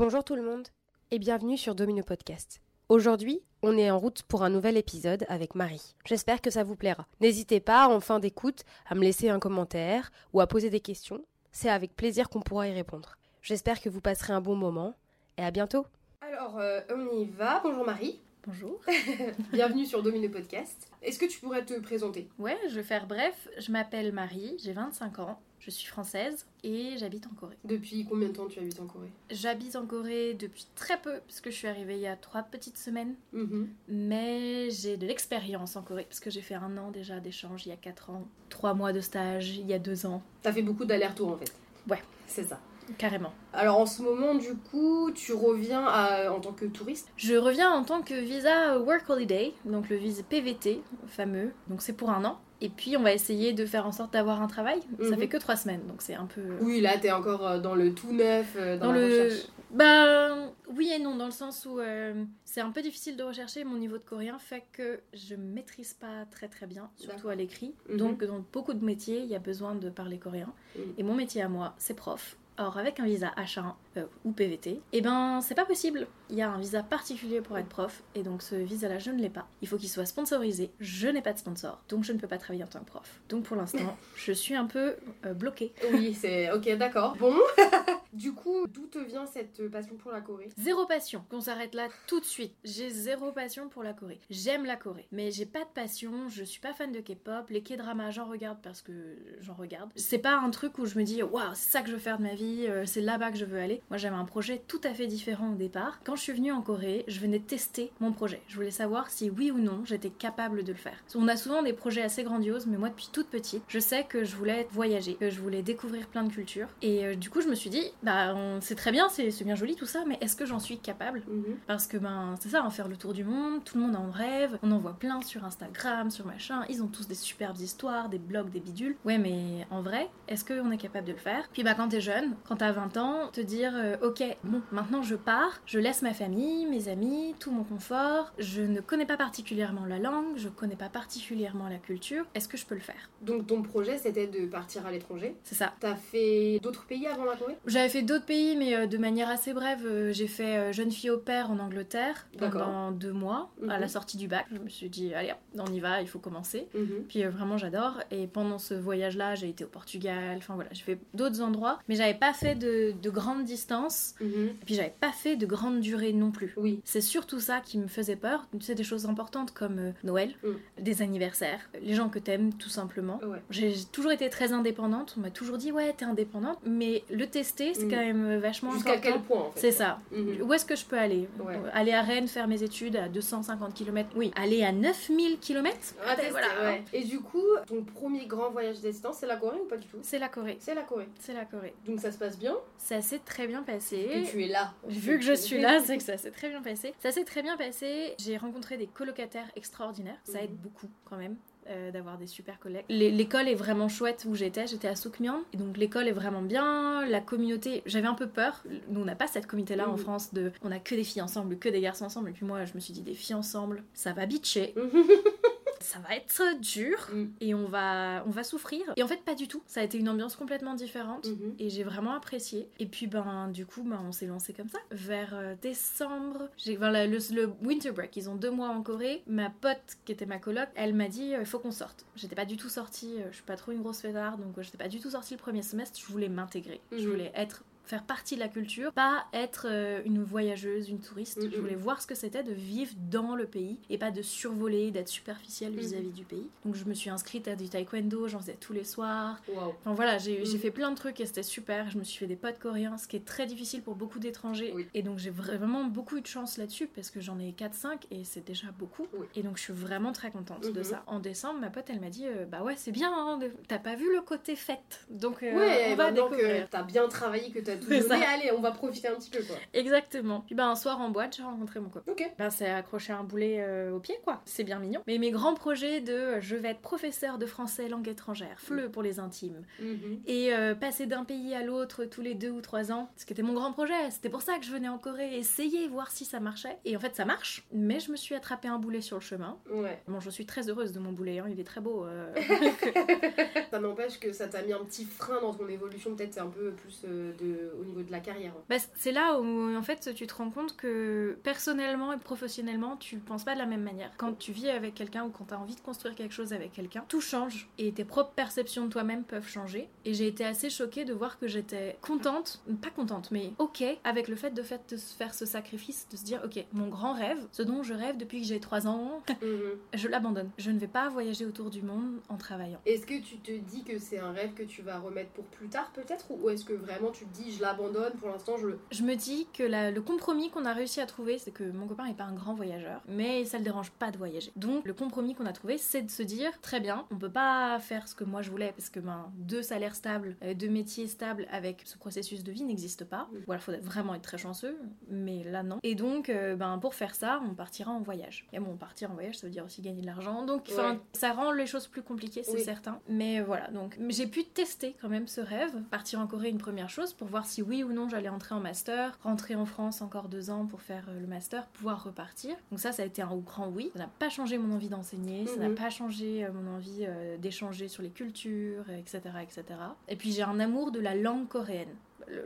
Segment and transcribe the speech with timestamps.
[0.00, 0.66] Bonjour tout le monde
[1.10, 2.62] et bienvenue sur Domino Podcast.
[2.88, 5.94] Aujourd'hui, on est en route pour un nouvel épisode avec Marie.
[6.06, 7.06] J'espère que ça vous plaira.
[7.20, 11.22] N'hésitez pas, en fin d'écoute, à me laisser un commentaire ou à poser des questions.
[11.52, 13.18] C'est avec plaisir qu'on pourra y répondre.
[13.42, 14.94] J'espère que vous passerez un bon moment
[15.36, 15.84] et à bientôt.
[16.22, 17.60] Alors, euh, on y va.
[17.62, 18.22] Bonjour Marie.
[18.46, 18.80] Bonjour.
[19.52, 20.90] Bienvenue sur Domino Podcast.
[21.02, 22.30] Est-ce que tu pourrais te présenter?
[22.38, 23.48] Ouais, je vais faire bref.
[23.58, 27.56] Je m'appelle Marie, j'ai 25 ans, je suis française et j'habite en Corée.
[27.64, 29.10] Depuis combien de temps tu habites en Corée?
[29.30, 32.78] J'habite en Corée depuis très peu, puisque je suis arrivée il y a trois petites
[32.78, 33.14] semaines.
[33.32, 33.68] Mhm.
[33.88, 37.68] Mais j'ai de l'expérience en Corée, parce que j'ai fait un an déjà d'échange il
[37.68, 40.62] y a 4 ans, 3 mois de stage il y a 2 ans, T'as fait
[40.62, 41.52] beaucoup d'allers-retours en fait.
[41.88, 42.02] Ouais.
[42.26, 42.60] C'est ça.
[42.98, 43.32] carrément.
[43.52, 47.08] Alors en ce moment, du coup, tu reviens à- en tant que touriste?
[47.16, 51.92] Je reviens en tant que visa Work Holiday, donc le visa PVT fameux, donc c'est
[51.92, 52.40] pour un an.
[52.60, 54.80] Et puis on va essayer de faire en sorte d'avoir un travail.
[55.00, 55.18] Ça Mhm.
[55.18, 56.42] fait que 3 semaines, donc c'est un peu...
[56.60, 59.24] Oui, là, t'es encore euh, dans le tout neuf, euh, dans, Dans la le.
[59.24, 59.46] recherche.
[59.72, 60.34] Bah
[60.76, 63.62] oui et non, dans le sens où euh, c'est un peu difficile de rechercher.
[63.64, 67.72] Mon niveau de coréen fait que je maîtrise pas très très bien, surtout à l'écrit.
[67.88, 67.96] Mhm.
[67.96, 70.52] Donc dans beaucoup de métiers, il y a besoin de parler coréen.
[70.76, 70.82] Mhm.
[70.98, 72.36] Et mon métier à moi, c'est prof.
[72.60, 76.06] Or avec un visa H1 euh, ou PVT, eh ben c'est pas possible.
[76.28, 79.18] Il y a un visa particulier pour être prof et donc ce visa-là je ne
[79.18, 79.46] l'ai pas.
[79.62, 80.70] Il faut qu'il soit sponsorisé.
[80.78, 83.22] Je n'ai pas de sponsor, donc je ne peux pas travailler en tant que prof.
[83.30, 85.72] Donc pour l'instant, je suis un peu euh, bloquée.
[85.90, 87.16] Oui, c'est ok, d'accord.
[87.16, 87.34] Bon,
[88.12, 90.48] du coup, d'où te vient cette passion pour la Corée?
[90.58, 91.24] Zéro passion.
[91.30, 92.54] Qu'on s'arrête là tout de suite.
[92.64, 94.20] J'ai zéro passion pour la Corée.
[94.30, 96.28] J'aime la Corée, mais j'ai pas de passion.
[96.28, 97.48] Je suis pas fan de K-pop.
[97.50, 98.92] Les K-dramas, j'en regarde parce que
[99.40, 99.90] j'en regarde.
[99.96, 102.18] C'est pas un truc où je me dis waouh, c'est ça que je veux faire
[102.18, 102.66] de ma vie.
[102.68, 103.82] euh, C'est là-bas que je veux aller.
[103.90, 106.00] Moi, j'avais un projet tout à fait différent au départ.
[106.04, 108.40] Quand je suis venue en Corée, je venais tester mon projet.
[108.48, 111.02] Je voulais savoir si oui ou non j'étais capable de le faire.
[111.14, 114.24] On a souvent des projets assez grandioses, mais moi depuis toute petite, je sais que
[114.24, 116.68] je voulais voyager, que je voulais découvrir plein de cultures.
[116.82, 119.54] Et euh, du coup, je me suis dit, bah on- c'est très bien, c'est bien
[119.54, 121.56] joli tout ça, mais est-ce que j'en suis capable Mhm.
[121.66, 124.10] parce que ben c'est ça, en faire le tour du monde, tout le monde en
[124.10, 128.08] rêve, on en voit plein sur Instagram, sur machin, ils ont tous des superbes histoires,
[128.08, 128.96] des blogs, des bidules.
[129.04, 132.00] Ouais mais en vrai, est-ce qu'on est capable de le faire Puis bah quand t'es
[132.00, 136.02] jeune, quand t'as 20 ans, te dire euh, ok, bon maintenant je pars, je laisse
[136.02, 140.48] ma famille, mes amis, tout mon confort, je ne connais pas particulièrement la langue, je
[140.48, 143.10] connais pas particulièrement la culture, est-ce que je peux le faire?
[143.22, 145.36] Donc ton projet, c'était de partir à l'étranger?
[145.42, 145.72] C'est ça.
[145.80, 147.56] T'as fait d'autres pays avant la Corée?
[147.90, 149.84] Fait d'autres pays, mais euh, de manière assez brève.
[149.84, 153.80] Euh, J'ai fait euh, jeune fille au père en Angleterre pendant deux mois, à Mhm.
[153.80, 154.46] la sortie du bac.
[154.52, 156.68] Je me suis dit, allez, on y va, il faut commencer.
[156.74, 157.04] Mhm.
[157.08, 158.00] Puis vraiment, j'adore.
[158.10, 160.36] Et pendant ce voyage-là, j'ai été au Portugal.
[160.38, 164.14] Enfin voilà, j'ai fait d'autres endroits, mais j'avais pas fait de, de grandes distances.
[164.20, 164.28] Mhm.
[164.62, 166.54] Et puis j'avais pas fait de grande durée non plus.
[166.56, 166.80] Oui.
[166.84, 168.46] C'est surtout ça qui me faisait peur.
[168.52, 170.82] Tu sais, des choses importantes comme Noël, Mm.
[170.82, 173.18] des anniversaires, les gens que t'aimes tout simplement.
[173.24, 173.42] Ouais.
[173.50, 175.14] J'ai toujours été très indépendante.
[175.16, 176.58] On m'a toujours dit, ouais, t'es indépendante.
[176.64, 177.90] Mais le tester, c'est Mm.
[177.90, 179.10] quand même vachement Jusqu'à important.
[179.12, 179.98] quel point en fait C'est ça.
[180.12, 180.42] Mhm.
[180.42, 181.54] Où est-ce que je peux aller Ouais.
[181.56, 184.30] Euh, Aller à Rennes faire mes études à 250 km Oui.
[184.36, 185.76] Aller à 9000 km
[186.06, 186.46] Ah, tester, voilà.
[186.64, 186.82] ouais.
[186.92, 189.98] Et du coup, ton premier grand voyage distance, c'est la Corée ou pas du tout?
[190.02, 190.56] C'est la Corée.
[190.60, 191.08] C'est la Corée.
[191.18, 191.74] C'est la Corée.
[191.86, 192.54] Donc ça se passe bien?
[192.78, 194.08] Ça s'est très bien passé.
[194.12, 194.72] Que tu es là.
[194.86, 196.94] Vu que je suis là, c'est que ça s'est très bien passé.
[197.00, 198.14] Ça s'est très bien passé.
[198.18, 200.18] J'ai rencontré des colocataires extraordinaires.
[200.24, 200.56] Ça aide Mhm.
[200.58, 201.36] beaucoup quand même.
[201.68, 202.84] Euh, d'avoir des super collègues.
[202.88, 206.42] L'é- L'école est vraiment chouette où j'étais, j'étais à Soukmian, et donc l'école est vraiment
[206.42, 209.96] bien, la communauté, j'avais un peu peur, nous on n'a pas cette communauté là en.
[209.96, 212.64] France de on a que des filles ensemble, que des garçons ensemble, et puis moi
[212.64, 214.74] je me suis dit des filles ensemble, ça va bitcher,
[215.80, 217.24] ça va être dur, Mm.
[217.40, 218.82] et on va, on va souffrir.
[218.96, 221.54] Et en fait pas du tout, ça a été une ambiance complètement différente, Mhm.
[221.58, 222.68] et j'ai vraiment apprécié.
[222.78, 224.78] Et puis ben du coup ben, on s'est lancé comme ça.
[224.90, 229.22] Vers euh, décembre, j'ai voilà, le, le winter break, ils ont deux mois en Corée.
[229.26, 232.04] Ma pote qui était ma coloc, elle m'a dit il faut qu'on sorte.
[232.16, 234.62] J'étais pas du tout sortie, euh, je suis pas trop une grosse fêtarde, donc euh,
[234.62, 235.98] j'étais pas du tout sortie le premier semestre.
[236.00, 237.10] Je voulais m'intégrer, je Mhm.
[237.10, 241.42] voulais être faire partie de la culture, pas être euh, une voyageuse, une touriste.
[241.42, 241.50] Mhm.
[241.52, 244.92] Je voulais voir ce que c'était de vivre dans le pays et pas de survoler,
[244.92, 245.78] d'être superficielle Mhm.
[245.80, 246.48] vis-à-vis du pays.
[246.64, 249.40] Donc je me suis inscrite à du taekwondo, j'en faisais tous les soirs.
[249.80, 251.90] Enfin voilà, j'ai fait plein de trucs et c'était super.
[251.90, 254.72] Je me suis fait des potes coréens, ce qui est très difficile pour beaucoup d'étrangers.
[254.74, 254.86] Oui.
[254.94, 258.22] Et donc j'ai vraiment beaucoup eu de chance là-dessus parce que j'en ai 4-5 et
[258.22, 259.08] c'est déjà beaucoup.
[259.14, 259.26] Oui.
[259.34, 260.84] Et donc je suis vraiment très contente de Mhm.
[260.84, 261.02] ça.
[261.08, 263.96] En décembre, ma pote elle m'a dit euh, Bah ouais, c'est bien, hein, t'as pas
[263.96, 265.06] vu le côté fête.
[265.10, 266.66] Donc euh, ouais, on va maintenant découvrir.
[266.66, 269.42] que t'as bien travaillé, que t'as tout donné, allez, on va profiter un petit peu
[269.42, 269.56] quoi.
[269.74, 270.42] Exactement.
[270.46, 272.10] Puis bah un soir en boîte, j'ai rencontré mon copain.
[272.12, 272.30] Ok.
[272.38, 274.40] Ben, c'est accrocher un boulet euh, au pied, quoi.
[274.44, 275.02] C'est bien mignon.
[275.06, 278.90] Mais mes grands projets de euh, je vais être professeur de français langue étrangère, FLE
[278.90, 280.20] pour les intimes, Mhm.
[280.26, 283.32] et euh, passer d'un pays à l'autre tous les deux ou trois ans, ce qui
[283.32, 284.10] était mon grand projet.
[284.10, 286.78] C'était pour ça que je venais en Corée, essayer, voir si ça marchait.
[286.84, 289.56] Et en fait, ça marche, mais je me suis attrapé un boulet sur le chemin.
[289.72, 289.98] Ouais.
[290.08, 292.04] Bon, je suis très heureuse de mon boulet, hein, il est très beau.
[292.04, 292.32] euh.
[293.70, 296.48] Ça n'empêche que ça t'a mis un petit frein dans ton évolution, peut-être c'est un
[296.48, 298.52] peu plus de au niveau de la carrière.
[298.68, 303.16] Bah, c'est là où en fait tu te rends compte que personnellement et professionnellement tu
[303.16, 304.10] ne penses pas de la même manière.
[304.16, 306.72] Quand tu vis avec quelqu'un ou quand tu as envie de construire quelque chose avec
[306.72, 309.88] quelqu'un, tout change et tes propres perceptions de toi-même peuvent changer.
[310.04, 314.28] Et j'ai été assez choquée de voir que j'étais contente, pas contente, mais ok avec
[314.28, 317.38] le fait de, fait de faire ce sacrifice, de se dire ok, mon grand rêve,
[317.52, 319.78] ce dont je rêve depuis que j'ai 3 ans, mhm.
[319.94, 320.50] je l'abandonne.
[320.58, 322.80] Je ne vais pas voyager autour du monde en travaillant.
[322.86, 325.68] Est-ce que tu te dis que c'est un rêve que tu vas remettre pour plus
[325.68, 326.30] tard peut-être?
[326.30, 329.46] Ou est-ce que vraiment tu te dis je l'abandonne pour l'instant je Je me dis
[329.52, 332.34] que le compromis qu'on a réussi à trouver c'est que mon copain n'est pas un
[332.34, 334.52] grand voyageur mais ça le dérange pas de voyager.
[334.56, 337.78] Donc le compromis qu'on a trouvé c'est de se dire très bien on peut pas
[337.80, 341.06] faire ce que moi je voulais parce que ben deux salaires stables, euh, deux métiers
[341.06, 343.28] stables avec ce processus de vie n'existe pas.
[343.46, 344.76] Ou alors il faudrait vraiment être très chanceux
[345.08, 345.78] mais là non.
[345.82, 348.46] Et donc euh, ben pour faire ça on partira en voyage.
[348.52, 350.70] Et bon partir en voyage ça veut dire aussi gagner de l'argent donc
[351.12, 353.00] ça rend les choses plus compliquées c'est certain.
[353.08, 356.90] Mais voilà donc j'ai pu tester quand même ce rêve, partir en Corée une première
[356.90, 360.28] chose pour voir si oui ou non j'allais entrer en master, rentrer en France encore
[360.28, 362.56] deux ans pour faire euh, le master, pouvoir repartir.
[362.70, 363.90] Donc ça, ça a été un grand oui.
[363.94, 365.74] Ça n'a pas changé mon envie d'enseigner, ça n'a mhm.
[365.74, 369.64] pas changé euh, mon envie euh, d'échanger sur les cultures, etc., etc.
[370.08, 371.94] Et puis j'ai un amour de la langue coréenne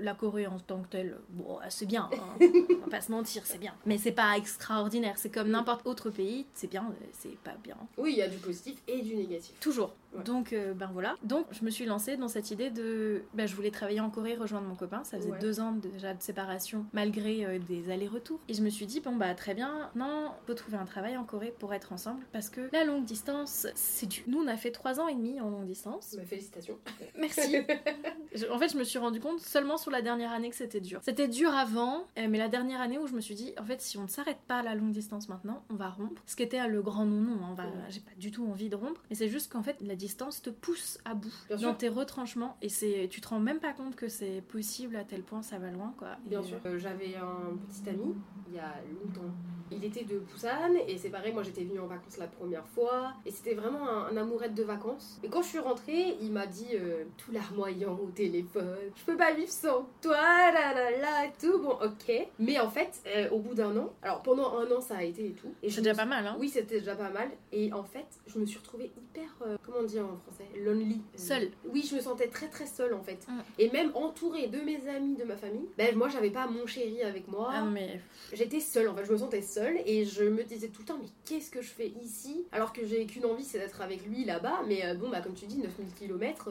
[0.00, 2.38] la Corée en tant que telle, bon, c'est bien, hein.
[2.40, 3.74] on va pas se mentir, c'est bien.
[3.86, 7.76] Mais c'est pas extraordinaire, c'est comme n'importe autre pays, c'est bien, c'est pas bien.
[7.98, 9.58] Oui, il y a du positif et du négatif.
[9.60, 9.94] Toujours.
[10.24, 11.16] Donc, euh, ben voilà.
[11.22, 13.22] Donc, je me suis lancée dans cette idée de.
[13.34, 15.02] Ben, je voulais travailler en Corée, rejoindre mon copain.
[15.04, 18.38] Ça faisait deux ans déjà de séparation, malgré euh, des allers-retours.
[18.48, 21.24] Et je me suis dit, bon, bah très bien, non, faut trouver un travail en
[21.24, 22.24] Corée pour être ensemble.
[22.32, 24.24] Parce que la longue distance, c'est dur.
[24.26, 26.14] Nous, on a fait trois ans et demi en longue distance.
[26.16, 26.78] Bah, félicitations.
[27.18, 27.56] Merci.
[28.50, 31.00] en fait, je me suis rendu compte seulement sur la dernière année que c'était dur.
[31.02, 33.80] C'était dur avant, euh, mais la dernière année où je me suis dit, en fait,
[33.80, 36.22] si on ne s'arrête pas à la longue distance maintenant, on va rompre.
[36.26, 37.38] Ce qui était le grand non-non.
[37.44, 37.56] Hein,
[37.88, 39.02] J'ai pas du tout envie de rompre.
[39.10, 42.68] Mais c'est juste qu'en fait, la distance te pousse à bout dans tes retranchements et
[42.68, 45.70] c'est tu te rends même pas compte que c'est possible à tel point ça va
[45.70, 46.16] loin quoi.
[46.26, 46.58] Bien sûr.
[46.66, 48.14] Euh, j'avais un petit ami
[48.48, 49.32] il y a longtemps.
[49.70, 53.14] Il était de Busan et c'est pareil, moi j'étais venue en vacances la première fois
[53.24, 55.18] et c'était vraiment un, amourette de vacances.
[55.22, 59.16] Et quand je suis rentrée, il m'a dit euh, tout larmoyant au téléphone, je peux
[59.16, 61.58] pas vivre sans toi, là là là, tout.
[61.58, 62.28] Bon, ok.
[62.38, 65.26] Mais en fait, euh, au bout d'un an, alors pendant un an ça a été
[65.26, 65.52] et tout.
[65.62, 67.30] C'est déjà pas mal, hein Oui, c'était déjà pas mal.
[67.52, 69.28] Et en fait, je me suis retrouvée hyper,
[69.64, 71.00] comment dire en français lonely.
[71.16, 71.50] Seule.
[71.72, 73.26] Oui, je me sentais très très seule en fait.
[73.28, 73.40] Mm.
[73.58, 77.02] Et même entourée de mes amis, de ma famille, ben moi j'avais pas mon chéri
[77.02, 77.50] avec moi.
[77.52, 78.00] Ah, mais...
[78.32, 80.98] J'étais seule en fait, je me sentais seule et je me disais tout le temps,
[81.00, 82.44] mais qu'est-ce que je fais ici?
[82.52, 84.62] Alors que j'ai qu'une envie, c'est d'être avec lui là-bas.
[84.66, 86.50] Mais euh, bon, bah comme tu dis, 9000 km,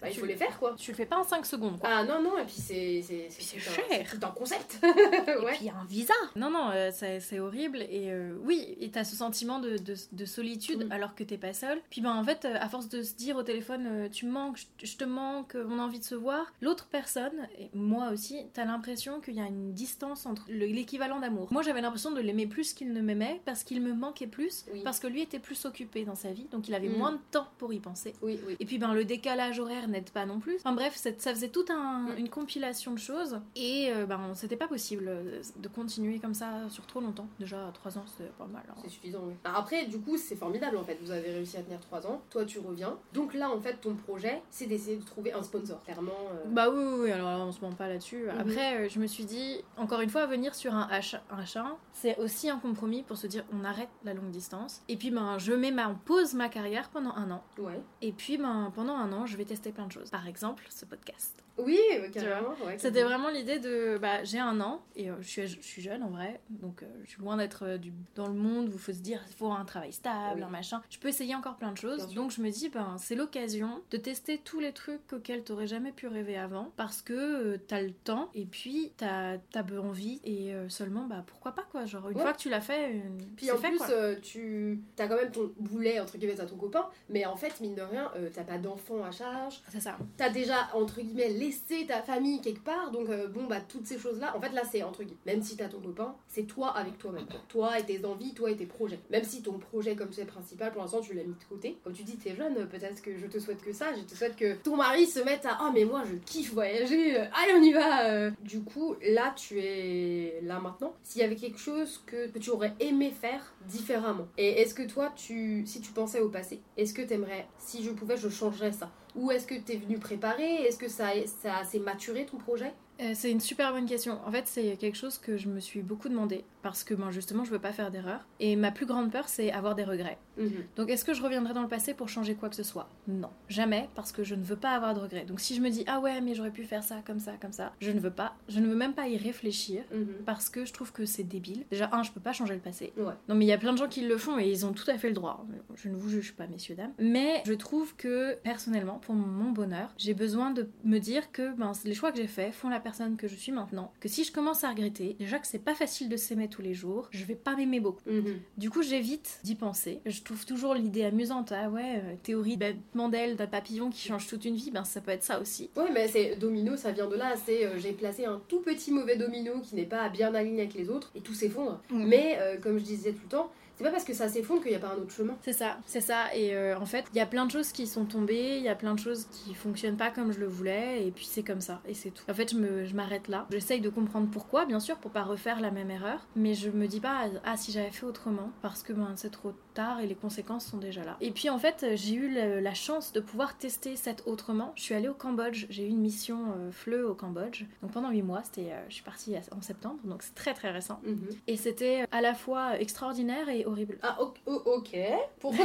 [0.00, 0.74] bah, il faut les faire quoi.
[0.76, 1.88] Tu le fais pas en 5 secondes quoi.
[1.92, 3.28] Ah non, non, et puis c'est.
[3.30, 3.84] C'est cher.
[3.88, 4.78] C'est un concept.
[4.82, 4.84] ouais.
[4.86, 6.14] Et puis il y a un visa.
[6.36, 7.78] Non, non, euh, c'est horrible.
[7.82, 9.76] Et euh, oui, et t'as ce sentiment de,
[10.12, 10.92] de, solitude mm.
[10.92, 11.80] alors que t'es pas seule.
[11.90, 14.58] Puis ben en fait, euh, à force de se dire au téléphone, tu me manques,
[14.82, 18.64] je, te manque, on a envie de se voir, l'autre personne, et moi aussi, t'as
[18.64, 21.48] l'impression qu'il y a une distance entre l'équivalent d'amour.
[21.50, 25.00] Moi j'avais l'impression de l'aimer plus qu'il ne m'aimait parce qu'il me manquait plus, parce
[25.00, 26.98] que lui était plus occupé dans sa vie, donc il avait mm.
[26.98, 28.14] moins de temps pour y penser.
[28.22, 28.56] Oui, oui.
[28.60, 30.56] Et puis ben le décalage horaire n'aide pas non plus.
[30.56, 32.18] Enfin bref, ça faisait toute un, mm.
[32.18, 35.10] une compilation de choses et euh, ben, c'était pas possible
[35.56, 37.28] de continuer comme ça sur trop longtemps.
[37.38, 38.62] Déjà, 3 ans, c'est pas mal.
[38.68, 38.74] Hein.
[38.82, 39.34] C'est suffisant, oui.
[39.44, 40.98] après, du coup, c'est formidable en fait.
[41.02, 42.98] Vous avez réussi à tenir 3 ans, toi tu reviens.
[43.12, 46.12] Donc là, en fait, ton projet, c'est d'essayer de trouver un sponsor, clairement.
[46.32, 46.44] Euh.
[46.48, 48.24] Bah oui, oui, alors là, on se ment pas là-dessus.
[48.24, 48.38] Mhm.
[48.38, 52.50] Après, euh, je me suis dit, encore une fois, venir sur un H1, c'est aussi
[52.50, 54.82] un compromis pour se dire on arrête la longue distance.
[54.88, 57.42] Et puis, ben, je mets ma, on pose ma carrière pendant un an.
[57.58, 57.80] Ouais.
[58.02, 60.84] Et puis, ben, pendant un an, je vais tester plein de choses par exemple ce
[60.84, 61.42] podcast.
[61.58, 61.78] Oui,
[62.12, 62.54] carrément.
[62.76, 63.98] C'était vraiment l'idée de.
[63.98, 66.86] Bah, j'ai un an et euh, je, suis, je suis jeune en vrai, donc euh,
[67.04, 67.78] je suis loin d'être euh,
[68.14, 70.82] dans le monde où il faut se dire il faut un travail stable, un machin.
[70.90, 73.96] Je peux essayer encore plein de choses, donc je me dis ben, c'est l'occasion de
[73.96, 77.92] tester tous les trucs auxquels tu jamais pu rêver avant parce que tu as le
[77.92, 79.38] temps et puis tu as,
[79.82, 81.84] envie et seulement bah pourquoi pas quoi.
[81.84, 83.02] Genre une fois que tu l'as fait,
[83.36, 83.80] puis en plus
[84.22, 87.74] tu as quand même ton boulet entre guillemets à ton copain, mais en fait mine
[87.74, 89.60] de rien t'as pas d'enfant à charge.
[89.68, 89.96] C'est ça.
[90.16, 92.90] T'as déjà entre guillemets laisser ta famille quelque part.
[92.90, 95.56] Donc, euh, bon, bah, toutes ces choses-là, en fait, là, c'est entre guillemets, même si
[95.56, 97.26] t'as ton copain, c'est toi avec toi-même.
[97.48, 99.00] Toi et tes envies, toi et tes projets.
[99.10, 101.78] Même si ton projet, comme c'est principal, pour l'instant, tu l'as mis de côté.
[101.84, 103.86] Comme tu dis, t'es jeune, peut-être que je te souhaite que ça.
[103.94, 107.18] Je te souhaite que ton mari se mette à Ah, mais moi, je kiffe voyager.
[107.18, 108.06] Euh, allez, on y va.
[108.06, 108.30] Euh.
[108.42, 110.94] Du coup, là, tu es là maintenant.
[111.02, 114.28] S'il y avait quelque chose que tu aurais aimé faire différemment.
[114.36, 117.90] Et est-ce que toi, tu, si tu pensais au passé, est-ce que t'aimerais, si je
[117.90, 118.90] pouvais, je changerais ça?
[119.18, 120.62] Ou est-ce que tu es venu préparer?
[120.62, 122.72] Est-ce que ça, ça s'est maturé ton projet?
[123.00, 124.18] Euh, c'est une super bonne question.
[124.26, 127.44] En fait, c'est quelque chose que je me suis beaucoup demandé parce que ben, justement,
[127.44, 128.20] je veux pas faire d'erreur.
[128.40, 130.18] Et ma plus grande peur, c'est avoir des regrets.
[130.36, 130.50] Mhm.
[130.76, 132.90] Donc, est-ce que je reviendrai dans le passé pour changer quoi que ce soit?
[133.06, 135.24] Non, jamais, parce que je ne veux pas avoir de regrets.
[135.24, 137.52] Donc, si je me dis ah ouais, mais j'aurais pu faire ça comme ça, comme
[137.52, 138.34] ça, je ne veux pas.
[138.50, 140.08] Je ne veux même pas y réfléchir Mhm.
[140.26, 141.64] parce que je trouve que c'est débile.
[141.70, 142.92] Déjà, un, je peux pas changer le passé.
[142.98, 143.14] Ouais.
[143.30, 144.90] Non, mais il y a plein de gens qui le font et ils ont tout
[144.90, 145.46] à fait le droit.
[145.74, 146.92] Je ne vous juge pas, messieurs, dames.
[146.98, 151.72] Mais je trouve que, personnellement, pour mon bonheur, j'ai besoin de me dire que ben,
[151.86, 153.90] les choix que j'ai faits font la personne que je suis maintenant.
[154.00, 156.74] Que si je commence à regretter, déjà que c'est pas facile de s'aimer tous les
[156.74, 158.02] jours, je vais pas m'aimer beaucoup.
[158.10, 158.40] Mhm.
[158.56, 160.00] Du coup, j'évite d'y penser.
[160.04, 161.52] Je trouve toujours l'idée amusante.
[161.52, 165.00] Ah ouais, euh, théorie de Mandel d'un papillon qui change toute une vie, ben ça
[165.00, 165.70] peut être ça aussi.
[165.76, 167.34] Oui, mais c'est domino, ça vient de là.
[167.46, 170.74] C'est euh, j'ai placé un tout petit mauvais domino qui n'est pas bien aligné avec
[170.74, 171.80] les autres et tout s'effondre.
[171.90, 172.04] Mm.
[172.06, 174.70] Mais euh, comme je disais tout le temps, c'est pas parce que ça s'effondre qu'il
[174.72, 175.36] n'y a pas un autre chemin.
[175.42, 176.34] C'est ça, c'est ça.
[176.34, 178.68] Et euh, en fait, il y a plein de choses qui sont tombées, il y
[178.68, 181.60] a plein de choses qui fonctionnent pas comme je le voulais, et puis c'est comme
[181.60, 182.24] ça, et c'est tout.
[182.28, 183.46] En fait, je me- je m'arrête là.
[183.50, 186.86] J'essaye de comprendre pourquoi, bien sûr, pour pas refaire la même erreur, mais je me
[186.88, 190.16] dis pas, ah, si j'avais fait autrement, parce que ben, c'est trop tard et les
[190.16, 191.16] conséquences sont déjà là.
[191.20, 194.72] Et puis en fait, j'ai eu le- la chance de pouvoir tester cet autrement.
[194.74, 198.10] Je suis allée au Cambodge, j'ai eu une mission euh, FLE au Cambodge, donc pendant
[198.10, 201.00] 8 mois, c'était, euh, je suis partie en septembre, donc c'est très très récent.
[201.04, 201.28] Mhm.
[201.46, 203.98] Et c'était à la fois extraordinaire et horrible.
[204.02, 204.38] Ah, ok.
[204.46, 204.96] ok.
[205.40, 205.54] Pour.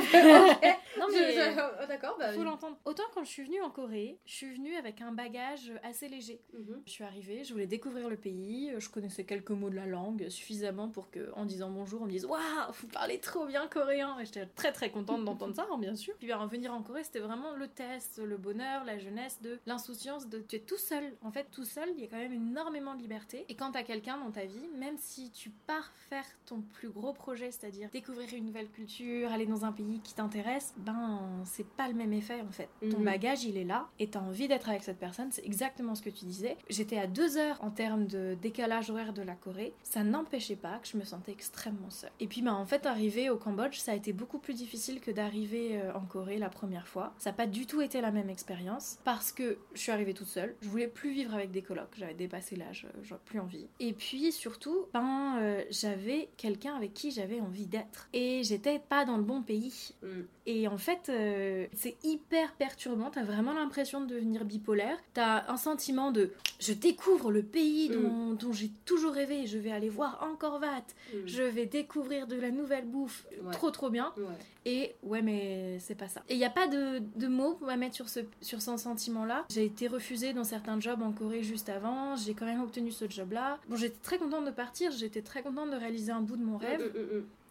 [0.99, 2.31] Non je- oh, D'accord, bah.
[2.33, 2.77] Faut l'entendre.
[2.85, 6.39] Autant quand je suis venue en Corée, je suis venue avec un bagage assez léger.
[6.53, 6.83] Mhm.
[6.85, 10.29] Je suis arrivée, je voulais découvrir le pays, je connaissais quelques mots de la langue
[10.29, 12.39] suffisamment pour que, en disant bonjour, on me dise Waouh,
[12.79, 16.13] vous parlez trop bien coréen Et j'étais très très contente d'entendre ça, hein, bien sûr.
[16.17, 20.29] Puis bien, venir en Corée, c'était vraiment le test, le bonheur, la jeunesse, de l'insouciance,
[20.29, 21.15] de tu es tout seul.
[21.23, 23.45] En fait, tout seul, il y a quand même énormément de liberté.
[23.49, 27.13] Et quand t'as quelqu'un dans ta vie, même si tu pars faire ton plus gros
[27.13, 31.87] projet, c'est-à-dire découvrir une nouvelle culture, aller dans un pays qui t'intéresse, ben c'est pas
[31.87, 32.69] le même effet en fait.
[32.89, 33.05] Ton Mhm.
[33.05, 36.09] bagage il est là et t'as envie d'être avec cette personne, c'est exactement ce que
[36.09, 36.57] tu disais.
[36.69, 40.79] J'étais à deux heures en termes de décalage horaire de la Corée, ça n'empêchait pas
[40.79, 42.11] que je me sentais extrêmement seule.
[42.19, 45.11] Et puis ben en fait arriver au Cambodge, ça a été beaucoup plus difficile que
[45.11, 47.13] d'arriver euh, en Corée la première fois.
[47.19, 50.27] Ça n'a pas du tout été la même expérience parce que je suis arrivée toute
[50.27, 53.67] seule, je voulais plus vivre avec des colocs, j'avais dépassé l'âge, euh, j'avais plus envie.
[53.79, 57.82] Et puis surtout, ben euh, j'avais quelqu'un avec qui j'avais envie d'être
[58.13, 59.93] et j'étais pas dans le bon pays.
[60.01, 60.25] Mhm.
[60.45, 63.09] Et en fait, euh, c'est hyper perturbant.
[63.09, 64.97] T'as vraiment l'impression de devenir bipolaire.
[65.13, 69.47] T'as un sentiment de je découvre le pays dont, dont j'ai toujours rêvé.
[69.47, 70.83] Je vais aller voir Angkor Wat.
[71.13, 71.21] Mhm.
[71.27, 73.25] Je vais découvrir de la nouvelle bouffe.
[73.41, 73.51] Ouais.
[73.51, 74.11] Trop trop bien.
[74.17, 74.25] Ouais.
[74.65, 76.23] Et ouais, mais c'est pas ça.
[76.29, 79.45] Et il n'y a pas de, de mots à mettre sur ce, sur ce sentiment-là.
[79.49, 82.15] J'ai été refusée dans certains jobs en Corée juste avant.
[82.15, 83.59] J'ai quand même obtenu ce job-là.
[83.69, 84.91] Bon, j'étais très contente de partir.
[84.91, 86.91] J'étais très contente de réaliser un bout de mon rêve.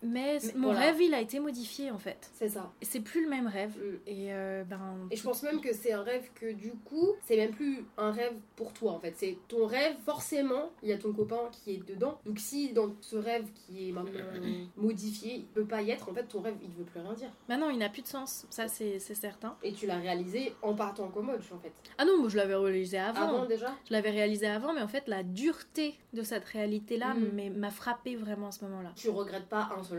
[0.03, 0.81] Mais, Mais mon voilà.
[0.87, 2.31] rêve, il a été modifié en fait.
[2.35, 2.73] C'est ça.
[2.81, 3.77] Et C'est plus le même rêve.
[3.79, 3.99] Mhm.
[4.07, 5.07] Et euh, ben.
[5.11, 8.11] Et je pense même que c'est un rêve que du coup, c'est même plus un
[8.11, 9.15] rêve pour toi en fait.
[9.17, 12.19] C'est ton rêve, forcément, il y a ton copain qui est dedans.
[12.27, 14.21] Donc si dans ce rêve qui est maintenant
[14.77, 17.31] modifié, il peut pas y être, en fait ton rêve il veut plus rien dire.
[17.49, 18.47] Maintenant, il n'a plus de sens.
[18.51, 19.57] Ça, c'est certain.
[19.63, 21.73] Et tu l'as réalisé en partant en Cambodge en fait.
[21.99, 23.23] Ah non, moi, je l'avais réalisé avant.
[23.29, 23.75] Avant déjà?
[23.89, 28.17] Je l'avais réalisé avant, mais en fait, la dureté de cette réalité-là mais- m'a frappé
[28.17, 28.93] vraiment à ce moment-là.
[28.97, 29.92] Tu regrettes pas un seul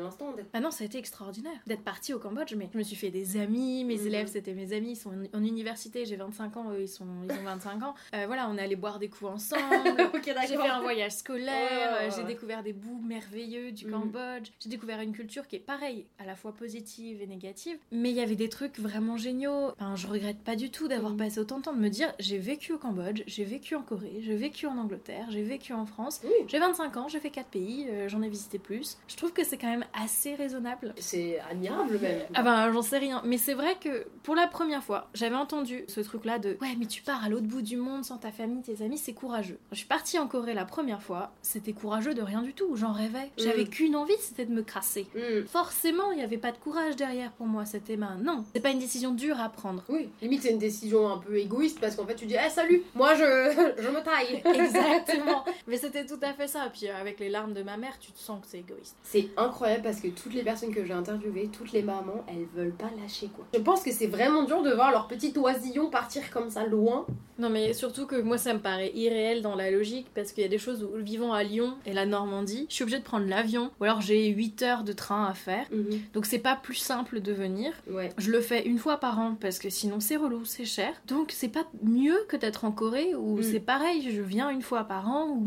[0.53, 3.09] Ah non, ça a été extraordinaire d'être partie au Cambodge, mais je me suis fait
[3.12, 4.07] des amis, mes Mhm.
[4.07, 7.05] élèves c'était mes amis, ils sont en- en université, j'ai 25 ans, eux ils, sont,
[7.29, 7.93] ils ont 25 ans.
[8.15, 9.62] Euh, voilà, on est allé boire des coups ensemble.
[10.47, 13.91] J'ai fait un voyage scolaire, euh, j'ai découvert des bouts merveilleux du Mhm.
[13.91, 18.09] Cambodge, j'ai découvert une culture qui est pareille, à la fois positive et négative, mais
[18.09, 19.69] il y avait des trucs vraiment géniaux.
[19.79, 21.17] Enfin, je regrette pas du tout d'avoir Mhm.
[21.17, 24.19] passé autant de temps de me dire j'ai vécu au Cambodge, j'ai vécu en Corée,
[24.21, 26.21] j'ai vécu en Angleterre, j'ai vécu en France.
[26.47, 28.97] J'ai 25 ans, j'ai fait 4 pays, euh, j'en ai visité plus.
[29.07, 30.94] Je trouve que c'est quand même assez raisonnable.
[30.98, 32.22] c'est admirable même.
[32.34, 35.84] Ah ben j'en sais rien, mais c'est vrai que pour la première fois, j'avais entendu
[35.88, 38.62] ce truc-là de ouais mais tu pars à l'autre bout du monde sans ta famille,
[38.62, 39.58] tes amis, c'est courageux.
[39.72, 42.92] Je suis partie en Corée la première fois, c'était courageux de rien du tout, j'en
[42.94, 43.32] rêvais.
[43.38, 43.70] J'avais Mm.
[43.70, 45.08] qu'une envie, c'était de me crasser.
[45.16, 45.46] Hmm.
[45.48, 48.70] Forcément, il n'y avait pas de courage derrière pour moi, c'était ben non, c'est pas
[48.72, 49.84] une décision dure à prendre.
[49.90, 52.84] Oui, limite c'est une décision un peu égoïste parce qu'en fait tu dis Eh salut,
[52.96, 53.24] moi je,
[53.82, 54.42] je me taille.
[54.63, 56.70] Exactement, mais c'était tout à fait ça.
[56.74, 58.96] Puis euh, avec les larmes de ma mère, tu te sens que c'est égoïste.
[59.04, 62.74] C'est incroyable parce que toutes les personnes que j'ai interviewées, toutes les mamans, elles veulent
[62.75, 63.46] pas lâcher quoi.
[63.53, 67.06] Je pense que c'est vraiment dur de voir leur petit oisillon partir comme ça loin.
[67.39, 70.46] Non mais surtout que moi ça me paraît irréel dans la logique parce qu'il y
[70.46, 73.25] a des choses où vivant à Lyon et la Normandie, je suis obligée de prendre
[73.27, 75.65] l'avion ou alors j'ai 8 heures de train à faire.
[76.13, 77.74] Donc c'est pas plus simple de venir.
[77.89, 78.10] Ouais.
[78.18, 80.94] Je le fais une fois par an parce que sinon c'est relou, c'est cher.
[81.08, 83.44] Donc c'est pas mieux que d'être en Corée où Mm.
[83.44, 85.46] c'est pareil, je viens une fois par an ou,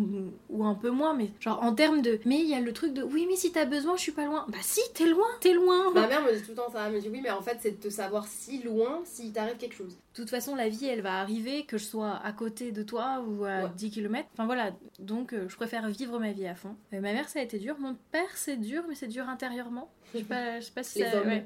[0.51, 2.93] ou un peu moins mais genre en termes de mais il y a le truc
[2.95, 4.45] de oui mais si t'as besoin je suis pas loin.
[4.49, 5.93] Bah si, t'es loin, t'es loin.
[5.93, 7.59] Ma mère me dit tout le temps ça, elle me dit oui, mais en fait,
[7.61, 9.97] c'est de te savoir si loin s'il t'arrive quelque chose.
[9.97, 13.23] De toute façon, la vie, elle va arriver, que je sois à côté de toi
[13.27, 13.71] ou à Ouais.
[13.77, 14.29] 10 km.
[14.33, 16.75] Enfin voilà, donc euh, je préfère vivre ma vie à fond.
[16.95, 17.77] Euh, ma mère, ça a été dur.
[17.79, 19.91] Mon père, c'est dur, mais c'est dur intérieurement.
[20.15, 21.23] Je sais pas, je sais pas si ça.
[21.23, 21.45] ouais.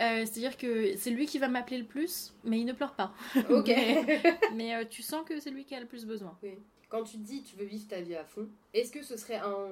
[0.00, 3.12] Euh, C'est-à-dire que c'est lui qui va m'appeler le plus, mais il ne pleure pas.
[3.50, 3.70] Ok.
[4.54, 6.36] Mais euh, tu sens que c'est lui qui a le plus besoin.
[6.42, 6.58] Oui.
[6.94, 9.66] Quand tu dis tu veux vivre ta vie à fond, est-ce que ce serait un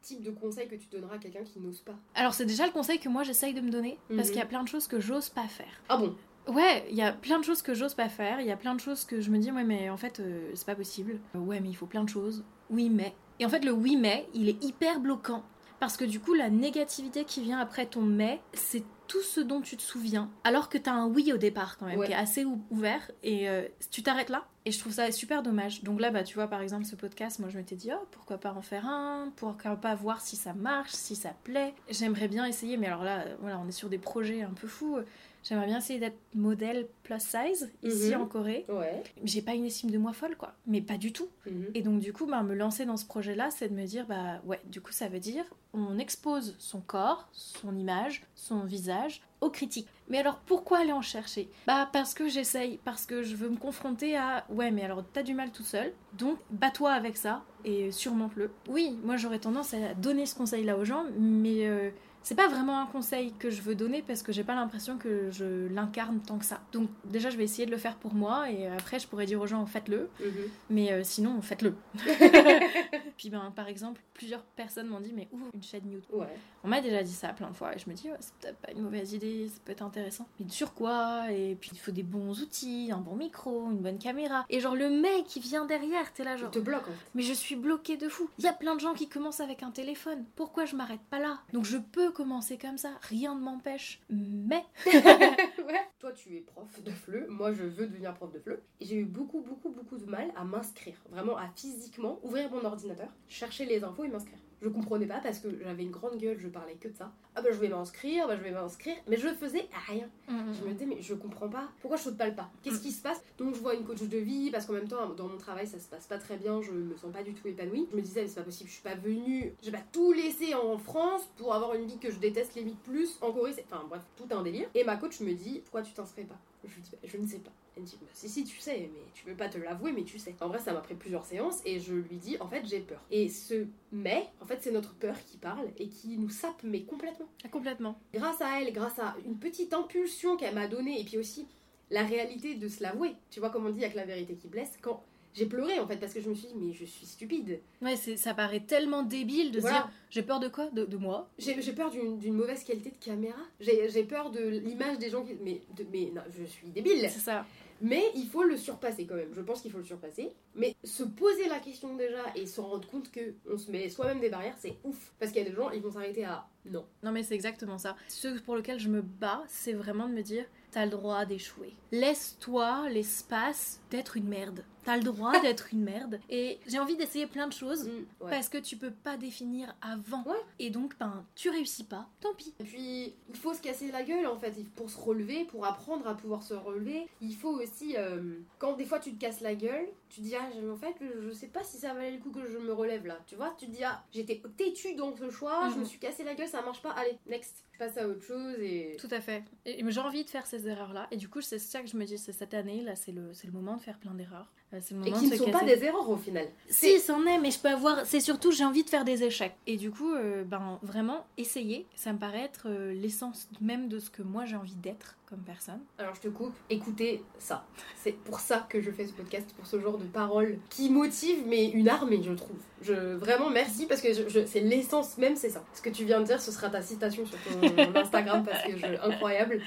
[0.00, 2.72] type de conseil que tu donneras à quelqu'un qui n'ose pas Alors c'est déjà le
[2.72, 4.32] conseil que moi j'essaye de me donner, parce Mhm.
[4.32, 5.82] qu'il y a plein de choses que j'ose pas faire.
[5.90, 6.16] Ah bon?
[6.48, 8.74] Ouais, il y a plein de choses que j'ose pas faire, il y a plein
[8.74, 11.20] de choses que je me dis, ouais, mais en fait, euh, c'est pas possible.
[11.34, 12.42] Euh, Ouais, mais il faut plein de choses.
[12.70, 13.14] Oui, mais.
[13.38, 15.42] Et en fait, le oui, mais, il est hyper bloquant.
[15.78, 19.60] Parce que du coup, la négativité qui vient après ton mais, c'est tout ce dont
[19.60, 20.30] tu te souviens.
[20.44, 22.06] Alors que t'as un oui au départ, quand même, Ouais.
[22.06, 23.10] qui est assez ou- ouvert.
[23.22, 24.46] Et euh, tu t'arrêtes là?
[24.64, 25.82] Et je trouve ça super dommage.
[25.82, 28.38] Donc là, bah, tu vois, par exemple, ce podcast, moi, je m'étais dit, oh, pourquoi
[28.38, 29.32] pas en faire un?
[29.36, 31.74] Pourquoi pas voir si ça marche, si ça plaît?
[31.90, 34.68] J'aimerais bien essayer, mais alors là, euh, voilà, on est sur des projets un peu
[34.68, 34.98] fous.
[35.44, 38.22] J'aimerais bien essayer d'être modèle plus size ici Mhm.
[38.22, 38.64] en Corée.
[38.68, 39.02] Ouais.
[39.24, 40.54] J'ai pas une estime de moi folle, quoi.
[40.66, 41.28] Mais pas du tout.
[41.46, 41.66] Mhm.
[41.74, 44.40] Et donc, du coup, bah, me lancer dans ce projet-là, c'est de me dire, bah
[44.46, 45.44] ouais, du coup, ça veut dire,
[45.74, 49.88] on expose son corps, son image, son visage aux critiques.
[50.08, 51.48] Mais alors, pourquoi aller en chercher?
[51.66, 55.24] Bah, parce que j'essaye, parce que je veux me confronter à, ouais, mais alors, t'as
[55.24, 58.50] du mal tout seul, donc bats-toi avec ça et surmonte-le.
[58.68, 61.66] Oui, moi, j'aurais tendance à donner ce conseil-là aux gens, mais.
[61.66, 61.90] euh,
[62.22, 65.30] c'est pas vraiment un conseil que je veux donner parce que j'ai pas l'impression que
[65.30, 66.60] je l'incarne tant que ça.
[66.72, 69.40] Donc déjà je vais essayer de le faire pour moi et après je pourrais dire
[69.40, 70.08] aux gens faites-le.
[70.20, 70.32] Mhm.
[70.70, 71.74] Mais euh, sinon, faites-le.
[73.16, 76.14] Puis, ben, par exemple, plusieurs personnes m'ont dit, mais ouvre une chaîne YouTube.
[76.14, 76.34] Ouais.
[76.64, 78.56] On m'a déjà dit ça plein de fois, et je me dis, ouais, c'est peut-être
[78.58, 80.26] pas une mauvaise idée, ça peut être intéressant.
[80.40, 81.30] Mais sur quoi?
[81.30, 84.44] Et puis, il faut des bons outils, un bon micro, une bonne caméra.
[84.48, 86.50] Et genre, le mec qui vient derrière, t'es là, Il genre.
[86.50, 87.10] te bloque en fait.
[87.14, 88.28] Mais je suis bloquée de fou.
[88.38, 90.24] Il y a plein de gens qui commencent avec un téléphone.
[90.36, 91.40] Pourquoi je m'arrête pas là?
[91.52, 92.90] Donc je peux commencer comme ça.
[93.02, 94.00] Rien ne m'empêche.
[94.08, 95.88] Mais ouais.
[95.98, 97.26] Toi, tu es prof de FLE.
[97.28, 98.62] Moi, je veux devenir prof de FLE.
[98.80, 100.96] Et j'ai eu beaucoup, beaucoup, beaucoup de mal à m'inscrire.
[101.10, 104.38] Vraiment, à physiquement ouvrir mon ordinateur, chercher les infos et m'inscrire.
[104.62, 107.10] Je comprenais pas parce que j'avais une grande gueule, je parlais que de ça.
[107.34, 108.94] Ah bah, je vais m'inscrire, bah, je vais m'inscrire.
[109.08, 110.08] Mais je faisais rien.
[110.28, 111.68] Je me disais, mais je comprends pas.
[111.80, 112.48] Pourquoi je saute pas le pas?
[112.62, 113.20] Qu'est-ce qui se passe?
[113.38, 115.80] Donc, je vois une coach de vie parce qu'en même temps, dans mon travail, ça
[115.80, 116.62] se passe pas très bien.
[116.62, 117.88] Je me sens pas du tout épanouie.
[117.90, 118.68] Je me disais, mais c'est pas possible.
[118.70, 119.52] Je suis pas venue.
[119.62, 123.18] J'ai pas tout laissé en France pour avoir une vie que je déteste limite plus.
[123.20, 123.64] En Corée, c'est.
[123.64, 124.68] Enfin, bref, tout un délire.
[124.76, 126.38] Et ma coach me dit, pourquoi tu t'inscris pas?
[126.64, 127.50] Je lui dis, bah, je ne sais pas.
[127.76, 130.04] Elle me dit, bah, si, si, tu sais, mais tu veux pas te l'avouer, mais
[130.04, 130.34] tu sais.
[130.40, 133.00] En vrai, ça m'a pris plusieurs séances et je lui dis, en fait, j'ai peur.
[133.10, 136.82] Et ce mais, en fait, c'est notre peur qui parle et qui nous sape, mais
[136.82, 137.98] complètement Ah, Complètement.
[138.12, 141.46] grâce à elle, grâce à une petite impulsion qu'elle m'a donnée, et puis aussi
[141.90, 143.14] la réalité de se l'avouer.
[143.30, 144.72] Tu vois, comme on dit, avec la vérité qui blesse.
[144.80, 145.02] Quand
[145.34, 147.60] j'ai pleuré, en fait, parce que je me suis dit, mais je suis stupide.
[147.80, 150.68] Ouais, c'est- ça paraît tellement débile de se dire j'ai peur de quoi?
[150.70, 151.28] De, de moi?
[151.38, 153.38] J'ai j'ai peur d'une d'une mauvaise qualité de caméra.
[153.60, 155.34] J'ai j'ai peur de l'image des gens qui.
[155.42, 157.00] Mais, de- mais non, je suis débile.
[157.10, 157.44] C'est ça.
[157.84, 159.34] Mais il faut le surpasser quand même.
[159.34, 160.30] Je pense qu'il faut le surpasser.
[160.54, 164.20] Mais se poser la question déjà et se rendre compte que on se met soi-même
[164.20, 165.12] des barrières, c'est ouf.
[165.18, 166.84] Parce qu'il y a des gens, ils vont s'arrêter à non.
[167.02, 167.96] Non mais c'est exactement ça.
[168.06, 171.74] Ce pour lequel je me bats, c'est vraiment de me dire t'as le droit d'échouer.
[171.90, 174.64] Laisse-toi l'espace d'être une merde.
[174.84, 176.18] T'as le droit d'être une merde.
[176.28, 177.84] Et j'ai envie d'essayer plein de choses.
[177.84, 177.90] Mm,
[178.24, 178.30] ouais.
[178.30, 180.22] Parce que tu peux pas définir avant.
[180.24, 180.36] Ouais.
[180.58, 182.52] Et donc, ben, tu réussis pas, tant pis.
[182.60, 184.52] Et puis, il faut se casser la gueule en fait.
[184.74, 187.96] Pour se relever, pour apprendre à pouvoir se relever, il faut aussi.
[187.96, 190.94] euh, quand des fois tu te casses la gueule, tu te dis Ah, en fait,
[191.00, 193.18] je sais pas si ça valait le coup que je me relève là.
[193.26, 195.80] Tu vois, tu te dis Ah, j'étais têtu dans ce choix, je Mhm.
[195.80, 197.64] me suis cassé la gueule, ça marche pas, allez, next.
[197.74, 198.96] Je passe à autre chose et.
[199.00, 199.42] Tout à fait.
[199.64, 201.08] Et j'ai envie de faire ces erreurs-là.
[201.10, 203.32] Et du coup, c'est ça que je me dis, c'est cette année, là, c'est le,
[203.32, 204.52] c'est le moment de faire plein d'erreurs.
[204.80, 206.46] C'est le Et qui ne sont pas des erreurs au final.
[206.68, 208.06] Si, c'en est, mais je peux avoir.
[208.06, 209.54] C'est surtout, j'ai envie de faire des échecs.
[209.66, 213.98] Et du coup, euh, ben, vraiment, essayer, ça me paraît être euh, l'essence même de
[213.98, 215.80] ce que moi j'ai envie d'être comme personne.
[215.98, 217.64] Alors je te coupe, écoutez ça.
[217.96, 221.44] C'est pour ça que je fais ce podcast, pour ce genre de paroles qui motivent,
[221.46, 222.56] mais une armée, je trouve.
[222.82, 225.64] Je, vraiment merci parce que je- je- c'est l'essence même, c'est ça.
[225.74, 227.60] Ce que tu viens de dire, ce sera ta citation sur ton
[227.96, 229.60] Instagram parce que je, incroyable.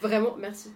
[0.00, 0.70] Vraiment, merci.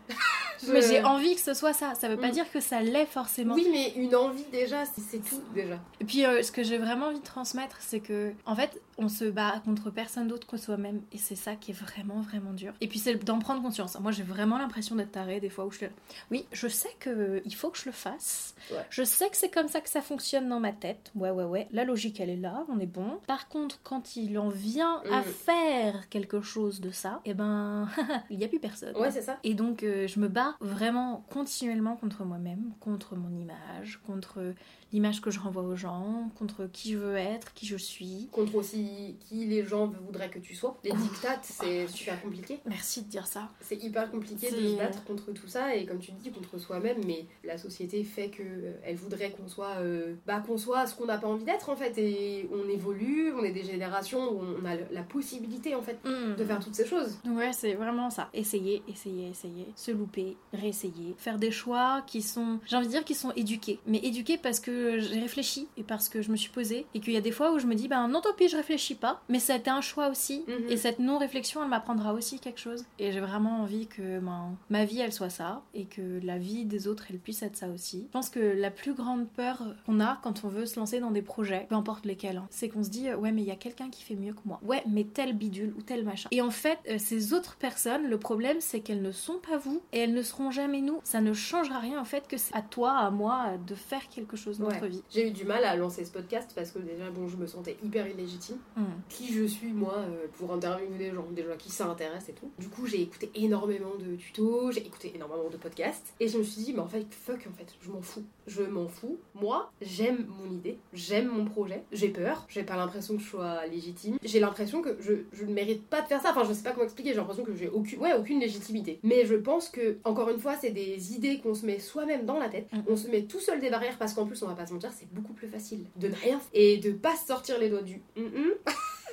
[0.64, 1.94] Je- Mais j'ai envie que ce soit ça.
[1.94, 2.32] Ça veut pas Mm.
[2.32, 3.54] dire que ça l'est forcément.
[3.54, 5.78] Oui, mais une envie déjà, c'est tout déjà.
[6.00, 9.08] Et puis, euh, ce que j'ai vraiment envie de transmettre, c'est que, en fait, on
[9.08, 11.02] se bat contre personne d'autre que soi-même.
[11.12, 12.72] Et c'est ça qui est vraiment, vraiment dur.
[12.80, 13.98] Et puis, c'est d'en prendre conscience.
[14.00, 15.86] Moi, j'ai vraiment l'impression d'être tarée des fois où je suis.
[16.30, 18.54] Oui, je sais que il faut que je le fasse.
[18.70, 18.78] Ouais.
[18.90, 21.10] Je sais que c'est comme ça que ça fonctionne dans ma tête.
[21.14, 21.68] Ouais, ouais, ouais.
[21.72, 22.64] La logique, elle est là.
[22.68, 23.18] On est bon.
[23.26, 25.24] Par contre, quand il en vient à Mm.
[25.24, 27.88] faire quelque chose de ça, eh ben,
[28.30, 28.96] il n'y a plus personne.
[28.96, 29.38] Ouais, c'est ça.
[29.44, 34.54] Et donc, euh, je me bats bats vraiment continuellement contre moi-même, contre mon image, contre
[34.92, 38.28] l'image que je renvoie aux gens, contre qui je veux être, qui je suis.
[38.32, 40.78] Contre aussi qui les gens voudraient que tu sois.
[40.84, 42.60] Les dictates, c'est super compliqué.
[42.66, 43.50] Merci de dire ça.
[43.60, 46.98] C'est hyper compliqué de se battre contre tout ça et comme tu dis, contre soi-même,
[47.04, 50.94] mais la société fait que euh, elle voudrait qu'on soit, euh, bah, qu'on soit ce
[50.94, 51.98] qu'on n'a pas envie d'être en fait.
[51.98, 56.44] Et on évolue, on est des générations où on a la possibilité en fait de
[56.44, 57.18] faire toutes ces choses.
[57.26, 58.28] Ouais, c'est vraiment ça.
[58.32, 63.04] Essayer, essayer, essayer, se louper, réessayer, faire des choix qui sont, j'ai envie de dire,
[63.04, 63.78] qui sont éduqués.
[63.86, 67.12] Mais éduqués parce que j'ai réfléchi et parce que je me suis posée et qu'il
[67.12, 69.22] y a des fois où je me dis ben non tant pis je réfléchis pas
[69.28, 70.70] mais ça a été un choix aussi mhm.
[70.70, 74.56] et cette non réflexion elle m'apprendra aussi quelque chose et j'ai vraiment envie que ben,
[74.70, 77.68] ma vie elle soit ça et que la vie des autres elle puisse être ça
[77.68, 78.04] aussi.
[78.06, 81.10] Je pense que la plus grande peur qu'on a quand on veut se lancer dans
[81.10, 83.56] des projets, peu importe lesquels, hein, c'est qu'on se dit ouais mais il y a
[83.56, 84.60] quelqu'un qui fait mieux que moi.
[84.62, 86.28] Ouais mais tel bidule ou tel machin.
[86.30, 89.80] Et en fait euh, ces autres personnes le problème c'est qu'elles ne sont pas vous
[89.92, 91.00] et elles ne seront jamais nous.
[91.04, 94.36] Ça ne changera rien en fait que c'est à toi à moi de faire quelque
[94.36, 95.02] chose vie.
[95.10, 97.76] J'ai eu du mal à lancer ce podcast parce que déjà, bon, je me sentais
[97.82, 98.56] hyper illégitime.
[98.76, 98.84] Hmm.
[99.08, 102.50] Qui je suis, moi, euh, pour interviewer des gens, des gens qui s'intéressent et tout.
[102.58, 106.14] Du coup, j'ai écouté énormément de tutos, j'ai écouté énormément de podcasts.
[106.20, 108.24] Et je me suis dit, mais en fait, fuck, en fait, je m'en fous.
[108.46, 109.18] Je m'en fous.
[109.34, 113.66] Moi, j'aime mon idée, j'aime mon projet, j'ai peur, j'ai pas l'impression que je sois
[113.66, 114.18] légitime.
[114.22, 116.30] J'ai l'impression que je, je, ne mérite pas de faire ça.
[116.30, 118.98] Enfin, je sais pas comment expliquer, j'ai l'impression que j'ai aucune, ouais, aucune légitimité.
[119.02, 122.38] Mais je pense que, encore une fois, c'est des idées qu'on se met soi-même dans
[122.38, 122.72] la tête.
[122.72, 122.80] Hmm.
[122.88, 124.90] On se met tout seul des barrières parce qu'en plus, on va pas se mentir,
[124.96, 128.00] c'est beaucoup plus facile de ne rien et de pas sortir les doigts du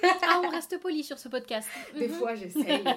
[0.03, 1.67] ah, on reste poli sur ce podcast.
[1.97, 2.83] Des fois, j'essaye.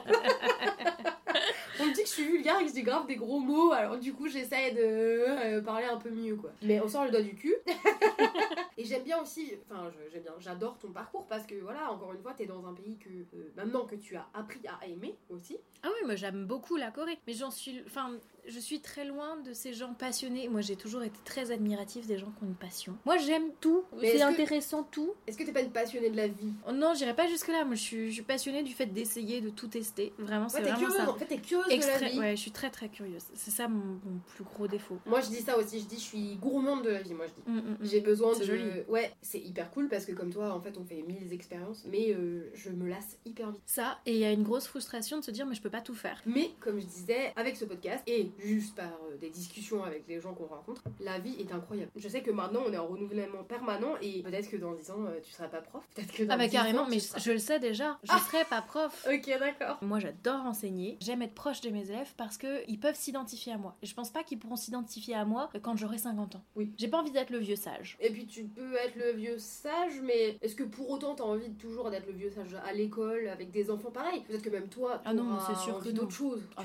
[1.97, 4.13] dit que je suis vulgaire et que je dis grave des gros mots, alors du
[4.13, 6.51] coup j'essaie de euh, parler un peu mieux quoi.
[6.63, 7.55] Mais on sort le doigt du cul.
[8.79, 12.21] et j'aime bien aussi, enfin j'aime bien, j'adore ton parcours parce que voilà, encore une
[12.21, 15.59] fois, t'es dans un pays que euh, maintenant que tu as appris à aimer aussi.
[15.83, 18.13] Ah oui, moi j'aime beaucoup la Corée, mais j'en suis, enfin
[18.49, 20.49] je suis très loin de ces gens passionnés.
[20.49, 22.97] Moi j'ai toujours été très admiratif des gens qui ont une passion.
[23.05, 25.15] Moi j'aime tout, c'est intéressant tout.
[25.27, 26.53] Est-ce que t'es pas une passionnée de la vie?
[26.69, 27.65] Oh, Non, j'irai pas jusque là.
[27.65, 30.13] Moi je suis, je suis passionnée du fait d'essayer de tout tester.
[30.19, 31.11] Vraiment, c'est vraiment ça.
[31.11, 32.19] En fait, t'es curieuse de la vie.
[32.19, 33.25] Ouais, je suis très très curieuse.
[33.35, 33.99] C'est ça mon,
[34.35, 34.99] plus gros défaut.
[35.07, 35.81] Moi, je dis ça aussi.
[35.81, 37.15] Je dis, je suis gourmande de la vie.
[37.15, 37.59] Moi, je dis.
[37.59, 37.79] Mm, mm, mm.
[37.83, 38.45] J'ai besoin de.
[38.45, 38.65] Joli.
[38.89, 42.13] Ouais, c'est hyper cool parce que comme toi, en fait, on fait mille expériences, mais
[42.13, 43.63] euh, je me lasse hyper vite.
[43.67, 45.81] Ça, et il y a une grosse frustration de se dire, mais je peux pas
[45.81, 46.23] tout faire.
[46.27, 50.21] Mais comme je disais, avec ce podcast et juste par euh, des discussions avec les
[50.21, 51.91] gens qu'on rencontre, la vie est incroyable.
[51.97, 55.05] Je sais que maintenant, on est en renouvellement permanent et peut-être que dans 10 ans,
[55.07, 55.87] euh, tu seras pas prof.
[55.95, 57.99] Peut-être que dans ah bah carrément, mais je le sais déjà.
[58.03, 59.07] Je ah serai pas prof.
[59.13, 59.79] ok, d'accord.
[59.83, 60.97] Moi, j'adore enseigner.
[61.01, 63.77] J'aime être proche de mes élèves parce que ils peuvent s'identifier à moi.
[63.83, 66.43] Et je pense pas qu'ils pourront s'identifier à moi quand j'aurai 50 ans.
[66.55, 66.73] Oui.
[66.79, 67.97] J'ai pas envie d'être le vieux sage.
[68.01, 71.51] Et puis tu peux être le vieux sage, mais est-ce que pour autant t'as envie
[71.55, 74.23] toujours d'être le vieux sage à l'école avec des enfants pareils?
[74.23, 76.43] Peut-être que même toi, ah non, c'est sûr que d'autres choses.
[76.57, 76.65] Ah,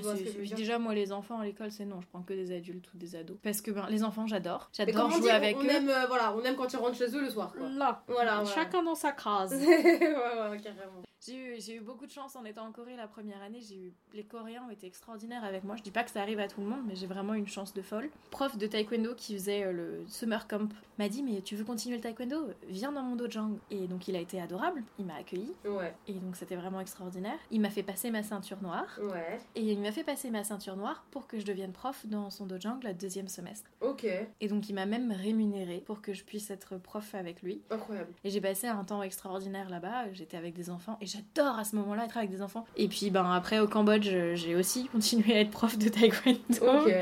[0.55, 3.15] déjà moi les enfants à l'école c'est non, je prends que des adultes ou des
[3.15, 3.37] ados.
[3.43, 5.69] Parce que ben, les enfants j'adore, j'adore jouer avec on eux.
[5.69, 7.53] Aime, euh, voilà, on aime quand ils rentrent chez eux le soir.
[7.53, 7.69] Quoi.
[7.69, 9.53] Là, voilà, chacun dans sa crase.
[9.53, 11.03] ouais, ouais, carrément.
[11.23, 13.59] J'ai eu, eu, beaucoup de chance en étant en Corée la première année.
[13.61, 15.75] J'ai eu les Coréens ont été extraordinaires avec moi.
[15.75, 17.75] Je dis pas que ça arrive à tout le monde, mais j'ai vraiment une chance
[17.75, 18.09] de folle.
[18.31, 21.97] Prof de taekwondo qui faisait euh, le summer camp m'a dit mais tu veux continuer
[21.97, 22.49] le taekwondo?
[22.67, 23.55] Viens dans mon dojang.
[23.69, 24.83] Et donc il a été adorable.
[24.97, 25.53] Il m'a accueilli.
[25.63, 25.93] Ouais.
[26.07, 27.37] Et donc c'était vraiment extraordinaire.
[27.51, 28.99] Il m'a fait passer ma ceinture noire.
[29.03, 29.39] Ouais.
[29.53, 32.47] Et il m'a fait passer ma ceinture noire pour que je devienne prof dans son
[32.47, 33.69] dojang le deuxième semestre.
[33.81, 34.07] Ok.
[34.39, 37.61] Et donc il m'a même rémunéré pour que je puisse être prof avec lui.
[37.69, 38.11] Incroyable.
[38.23, 40.11] Et j'ai passé un temps extraordinaire là-bas.
[40.13, 42.65] J'étais avec des enfants et j'adore à ce moment là être avec des enfants.
[42.75, 46.39] Et puis ben après au Cambodge, j'ai aussi continué à être prof de taekwondo.
[46.61, 46.93] Ok.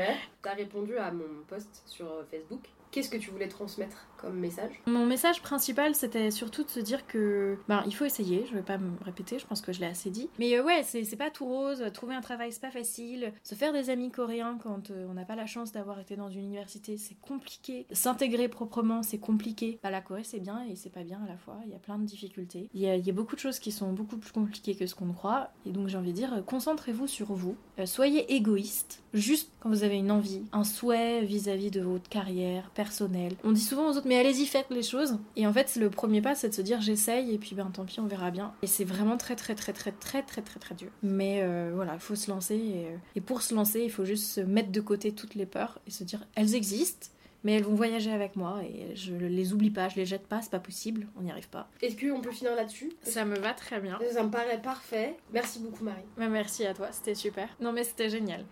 [0.42, 2.60] T'as répondu à mon post sur Facebook.
[2.90, 4.06] Qu'est-ce que tu voulais transmettre?
[4.28, 8.44] Message Mon message principal, c'était surtout de se dire que ben, il faut essayer.
[8.48, 10.28] Je vais pas me répéter, je pense que je l'ai assez dit.
[10.38, 11.84] Mais euh, ouais, c'est pas tout rose.
[11.94, 13.32] Trouver un travail, c'est pas facile.
[13.42, 16.28] Se faire des amis coréens quand euh, on n'a pas la chance d'avoir été dans
[16.28, 17.86] une université, c'est compliqué.
[17.90, 19.78] S'intégrer proprement, c'est compliqué.
[19.82, 21.58] Bah, la Corée, c'est bien et c'est pas bien à la fois.
[21.66, 22.68] Il y a plein de difficultés.
[22.74, 25.50] Il y a, beaucoup de choses qui sont beaucoup plus compliquées que ce qu'on croit.
[25.66, 27.56] Et donc, j'ai envie de dire, euh, concentrez-vous sur vous.
[27.84, 29.02] soyez égoïste.
[29.12, 33.34] Juste quand vous avez une envie, un souhait vis-à-vis -vis de votre carrière personnelle.
[33.44, 35.20] On dit souvent aux autres, mais allez-y, faites les choses.
[35.36, 37.84] Et en fait, le premier pas, c'est de se dire j'essaye, et puis ben tant
[37.84, 38.52] pis, on verra bien.
[38.60, 40.90] Et c'est vraiment très, très, très, très, très, très, très, très dur.
[41.04, 42.60] Mais euh, voilà, il faut se lancer.
[42.60, 45.78] Euh, et, pour se lancer, il faut juste se mettre de côté toutes les peurs
[45.86, 47.06] et se dire elles existent
[47.42, 50.42] mais elles vont voyager avec moi et je les oublie pas, je les jette pas,
[50.42, 51.70] c'est pas possible, on n'y arrive pas.
[51.80, 52.92] Est-ce qu'on peut finir là-dessus?
[53.02, 53.98] Ça me va très bien.
[54.12, 55.16] Ça me paraît parfait.
[55.32, 56.04] Merci beaucoup Marie.
[56.18, 57.48] Bah, merci à toi, c'était super.
[57.58, 58.44] Non mais c'était génial.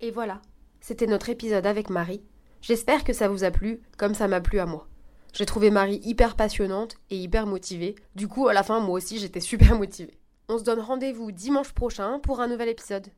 [0.00, 0.40] Et voilà,
[0.80, 2.22] c'était notre épisode avec Marie
[2.60, 4.88] J'espère que ça vous a plu, comme ça m'a plu à moi.
[5.32, 7.94] J'ai trouvé Marie hyper passionnante et hyper motivée.
[8.14, 10.18] Du coup, à la fin, moi aussi, j'étais super motivée.
[10.48, 13.08] On se donne rendez-vous dimanche prochain pour un nouvel épisode.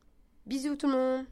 [0.45, 1.25] Bisous tout le monde